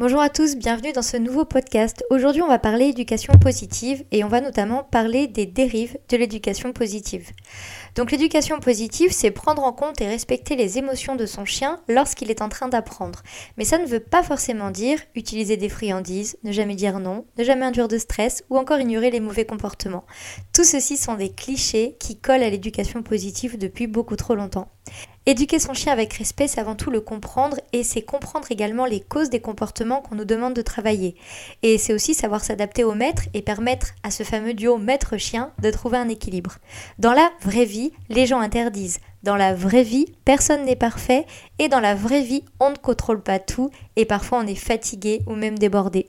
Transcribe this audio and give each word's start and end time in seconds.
Bonjour 0.00 0.20
à 0.20 0.28
tous, 0.28 0.54
bienvenue 0.54 0.92
dans 0.92 1.02
ce 1.02 1.16
nouveau 1.16 1.44
podcast. 1.44 2.04
Aujourd'hui, 2.08 2.40
on 2.40 2.46
va 2.46 2.60
parler 2.60 2.84
éducation 2.84 3.32
positive 3.32 4.04
et 4.12 4.22
on 4.22 4.28
va 4.28 4.40
notamment 4.40 4.84
parler 4.84 5.26
des 5.26 5.44
dérives 5.44 5.98
de 6.08 6.16
l'éducation 6.16 6.72
positive. 6.72 7.32
Donc 7.96 8.12
l'éducation 8.12 8.60
positive, 8.60 9.10
c'est 9.10 9.32
prendre 9.32 9.64
en 9.64 9.72
compte 9.72 10.00
et 10.00 10.06
respecter 10.06 10.54
les 10.54 10.78
émotions 10.78 11.16
de 11.16 11.26
son 11.26 11.44
chien 11.44 11.80
lorsqu'il 11.88 12.30
est 12.30 12.42
en 12.42 12.48
train 12.48 12.68
d'apprendre. 12.68 13.24
Mais 13.56 13.64
ça 13.64 13.76
ne 13.76 13.86
veut 13.86 13.98
pas 13.98 14.22
forcément 14.22 14.70
dire 14.70 15.00
utiliser 15.16 15.56
des 15.56 15.68
friandises, 15.68 16.38
ne 16.44 16.52
jamais 16.52 16.76
dire 16.76 17.00
non, 17.00 17.26
ne 17.36 17.42
jamais 17.42 17.66
induire 17.66 17.88
de 17.88 17.98
stress 17.98 18.44
ou 18.50 18.56
encore 18.56 18.78
ignorer 18.78 19.10
les 19.10 19.18
mauvais 19.18 19.46
comportements. 19.46 20.06
Tout 20.54 20.62
ceci 20.62 20.96
sont 20.96 21.14
des 21.14 21.32
clichés 21.32 21.96
qui 21.98 22.20
collent 22.20 22.44
à 22.44 22.50
l'éducation 22.50 23.02
positive 23.02 23.58
depuis 23.58 23.88
beaucoup 23.88 24.14
trop 24.14 24.36
longtemps. 24.36 24.68
Éduquer 25.28 25.58
son 25.58 25.74
chien 25.74 25.92
avec 25.92 26.14
respect, 26.14 26.48
c'est 26.48 26.58
avant 26.58 26.74
tout 26.74 26.90
le 26.90 27.02
comprendre 27.02 27.58
et 27.74 27.82
c'est 27.82 28.00
comprendre 28.00 28.50
également 28.50 28.86
les 28.86 29.00
causes 29.00 29.28
des 29.28 29.40
comportements 29.40 30.00
qu'on 30.00 30.14
nous 30.14 30.24
demande 30.24 30.54
de 30.54 30.62
travailler. 30.62 31.16
Et 31.62 31.76
c'est 31.76 31.92
aussi 31.92 32.14
savoir 32.14 32.42
s'adapter 32.42 32.82
au 32.82 32.94
maître 32.94 33.24
et 33.34 33.42
permettre 33.42 33.88
à 34.02 34.10
ce 34.10 34.22
fameux 34.22 34.54
duo 34.54 34.78
maître-chien 34.78 35.52
de 35.60 35.70
trouver 35.70 35.98
un 35.98 36.08
équilibre. 36.08 36.56
Dans 36.98 37.12
la 37.12 37.30
vraie 37.42 37.66
vie, 37.66 37.92
les 38.08 38.24
gens 38.24 38.40
interdisent. 38.40 39.00
Dans 39.22 39.36
la 39.36 39.54
vraie 39.54 39.82
vie, 39.82 40.06
personne 40.24 40.64
n'est 40.64 40.76
parfait 40.76 41.26
et 41.58 41.68
dans 41.68 41.80
la 41.80 41.94
vraie 41.94 42.22
vie, 42.22 42.44
on 42.58 42.70
ne 42.70 42.76
contrôle 42.76 43.22
pas 43.22 43.38
tout 43.38 43.68
et 43.96 44.06
parfois 44.06 44.38
on 44.38 44.46
est 44.46 44.54
fatigué 44.54 45.20
ou 45.26 45.34
même 45.34 45.58
débordé. 45.58 46.08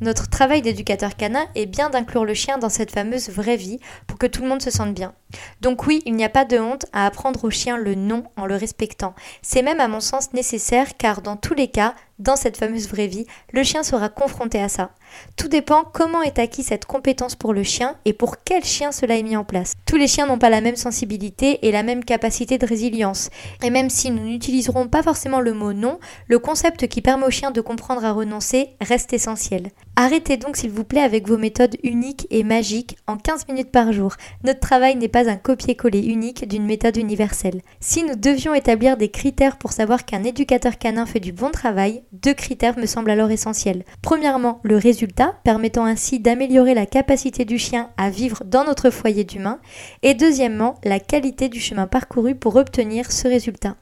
Notre 0.00 0.30
travail 0.30 0.62
d'éducateur 0.62 1.14
canin 1.14 1.46
est 1.54 1.66
bien 1.66 1.90
d'inclure 1.90 2.24
le 2.24 2.32
chien 2.32 2.56
dans 2.56 2.70
cette 2.70 2.90
fameuse 2.90 3.28
vraie 3.28 3.56
vie 3.56 3.80
pour 4.06 4.18
que 4.18 4.26
tout 4.26 4.42
le 4.42 4.48
monde 4.48 4.62
se 4.62 4.70
sente 4.70 4.94
bien. 4.94 5.12
Donc 5.60 5.86
oui, 5.86 6.02
il 6.06 6.14
n'y 6.14 6.24
a 6.24 6.30
pas 6.30 6.46
de 6.46 6.58
honte 6.58 6.86
à 6.92 7.06
apprendre 7.06 7.44
au 7.44 7.50
chien 7.50 7.76
le 7.76 7.94
non 7.94 8.24
en 8.36 8.46
le 8.46 8.56
respectant. 8.56 9.14
C'est 9.42 9.62
même 9.62 9.80
à 9.80 9.88
mon 9.88 10.00
sens 10.00 10.32
nécessaire 10.32 10.96
car 10.96 11.20
dans 11.20 11.36
tous 11.36 11.54
les 11.54 11.68
cas, 11.68 11.94
dans 12.20 12.36
cette 12.36 12.56
fameuse 12.56 12.88
vraie 12.88 13.08
vie, 13.08 13.26
le 13.52 13.64
chien 13.64 13.82
sera 13.82 14.08
confronté 14.08 14.60
à 14.60 14.68
ça. 14.68 14.90
Tout 15.36 15.48
dépend 15.48 15.84
comment 15.92 16.22
est 16.22 16.38
acquis 16.38 16.62
cette 16.62 16.84
compétence 16.84 17.34
pour 17.34 17.52
le 17.52 17.62
chien 17.62 17.96
et 18.04 18.12
pour 18.12 18.44
quel 18.44 18.64
chien 18.64 18.92
cela 18.92 19.16
est 19.16 19.22
mis 19.22 19.36
en 19.36 19.44
place. 19.44 19.72
Tous 19.86 19.96
les 19.96 20.06
chiens 20.06 20.26
n'ont 20.26 20.38
pas 20.38 20.50
la 20.50 20.60
même 20.60 20.76
sensibilité 20.76 21.66
et 21.66 21.72
la 21.72 21.82
même 21.82 22.04
capacité 22.04 22.58
de 22.58 22.66
résilience. 22.66 23.30
Et 23.62 23.70
même 23.70 23.90
si 23.90 24.10
nous 24.10 24.24
n'utiliserons 24.24 24.88
pas 24.88 25.02
forcément 25.02 25.40
le 25.40 25.52
mot 25.52 25.72
non, 25.72 25.98
le 26.28 26.38
concept 26.38 26.86
qui 26.86 27.02
permet 27.02 27.26
au 27.26 27.30
chien 27.30 27.50
de 27.50 27.60
comprendre 27.60 28.04
à 28.04 28.12
renoncer 28.12 28.70
reste 28.80 29.12
essentiel. 29.12 29.70
Arrêtez 29.96 30.36
donc 30.36 30.56
s'il 30.56 30.70
vous 30.70 30.84
plaît 30.84 31.02
avec 31.02 31.28
vos 31.28 31.36
méthodes 31.36 31.76
uniques 31.82 32.26
et 32.30 32.42
magiques 32.42 32.96
en 33.06 33.16
15 33.16 33.48
minutes 33.48 33.70
par 33.70 33.92
jour. 33.92 34.14
Notre 34.44 34.60
travail 34.60 34.96
n'est 34.96 35.08
pas 35.08 35.28
un 35.28 35.36
copier-coller 35.36 36.00
unique 36.00 36.48
d'une 36.48 36.64
méthode 36.64 36.96
universelle. 36.96 37.60
Si 37.80 38.02
nous 38.02 38.14
devions 38.14 38.54
établir 38.54 38.96
des 38.96 39.10
critères 39.10 39.58
pour 39.58 39.72
savoir 39.72 40.04
qu'un 40.06 40.24
éducateur 40.24 40.78
canin 40.78 41.04
fait 41.04 41.20
du 41.20 41.32
bon 41.32 41.50
travail, 41.50 42.02
deux 42.12 42.34
critères 42.34 42.78
me 42.78 42.86
semblent 42.86 43.10
alors 43.10 43.30
essentiels. 43.30 43.84
Premièrement, 44.02 44.60
le 44.62 44.76
résultat, 44.76 45.34
permettant 45.44 45.84
ainsi 45.84 46.20
d'améliorer 46.20 46.74
la 46.74 46.86
capacité 46.86 47.44
du 47.44 47.58
chien 47.58 47.90
à 47.96 48.10
vivre 48.10 48.42
dans 48.44 48.64
notre 48.64 48.90
foyer 48.90 49.24
d'humain. 49.24 49.60
Et 50.02 50.14
deuxièmement, 50.14 50.76
la 50.84 51.00
qualité 51.00 51.48
du 51.48 51.60
chemin 51.60 51.86
parcouru 51.86 52.34
pour 52.34 52.56
obtenir 52.56 53.12
ce 53.12 53.28
résultat. 53.28 53.76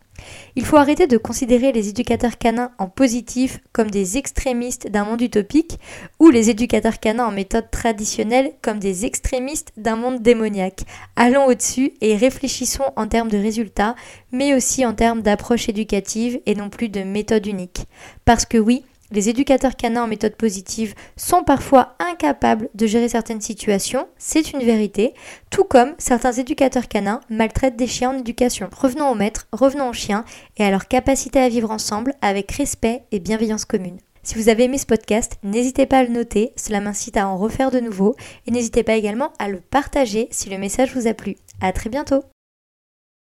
Il 0.56 0.64
faut 0.64 0.76
arrêter 0.76 1.06
de 1.06 1.16
considérer 1.16 1.72
les 1.72 1.88
éducateurs 1.88 2.38
canins 2.38 2.72
en 2.78 2.88
positif 2.88 3.60
comme 3.72 3.90
des 3.90 4.18
extrémistes 4.18 4.90
d'un 4.90 5.04
monde 5.04 5.22
utopique 5.22 5.78
ou 6.18 6.30
les 6.30 6.50
éducateurs 6.50 7.00
canins 7.00 7.26
en 7.26 7.32
méthode 7.32 7.70
traditionnelle 7.70 8.52
comme 8.62 8.78
des 8.78 9.06
extrémistes 9.06 9.72
d'un 9.76 9.96
monde 9.96 10.22
démoniaque. 10.22 10.82
Allons 11.16 11.46
au-dessus 11.46 11.92
et 12.00 12.16
réfléchissons 12.16 12.92
en 12.96 13.06
termes 13.06 13.30
de 13.30 13.38
résultats, 13.38 13.94
mais 14.32 14.54
aussi 14.54 14.84
en 14.84 14.94
termes 14.94 15.22
d'approche 15.22 15.68
éducative 15.68 16.40
et 16.46 16.54
non 16.54 16.70
plus 16.70 16.88
de 16.88 17.02
méthode 17.02 17.46
unique. 17.46 17.86
Parce 18.24 18.44
que 18.44 18.58
oui, 18.58 18.84
les 19.10 19.28
éducateurs 19.28 19.76
canins 19.76 20.04
en 20.04 20.06
méthode 20.08 20.36
positive 20.36 20.94
sont 21.16 21.42
parfois 21.42 21.94
incapables 21.98 22.68
de 22.74 22.86
gérer 22.86 23.08
certaines 23.08 23.40
situations, 23.40 24.06
c'est 24.18 24.52
une 24.52 24.62
vérité, 24.62 25.14
tout 25.50 25.64
comme 25.64 25.94
certains 25.98 26.32
éducateurs 26.32 26.88
canins 26.88 27.20
maltraitent 27.30 27.76
des 27.76 27.86
chiens 27.86 28.10
en 28.10 28.18
éducation. 28.18 28.68
Revenons 28.76 29.10
aux 29.10 29.14
maîtres, 29.14 29.48
revenons 29.52 29.88
aux 29.88 29.94
chiens 29.94 30.24
et 30.56 30.64
à 30.64 30.70
leur 30.70 30.88
capacité 30.88 31.38
à 31.40 31.48
vivre 31.48 31.70
ensemble 31.70 32.14
avec 32.20 32.52
respect 32.52 33.04
et 33.12 33.20
bienveillance 33.20 33.64
commune. 33.64 33.98
Si 34.22 34.34
vous 34.34 34.50
avez 34.50 34.64
aimé 34.64 34.76
ce 34.76 34.84
podcast, 34.84 35.38
n'hésitez 35.42 35.86
pas 35.86 35.98
à 35.98 36.04
le 36.04 36.10
noter, 36.10 36.52
cela 36.56 36.80
m'incite 36.80 37.16
à 37.16 37.28
en 37.28 37.38
refaire 37.38 37.70
de 37.70 37.80
nouveau 37.80 38.14
et 38.46 38.50
n'hésitez 38.50 38.82
pas 38.82 38.96
également 38.96 39.32
à 39.38 39.48
le 39.48 39.60
partager 39.60 40.28
si 40.30 40.50
le 40.50 40.58
message 40.58 40.94
vous 40.94 41.06
a 41.06 41.14
plu. 41.14 41.36
À 41.62 41.72
très 41.72 41.88
bientôt 41.88 42.24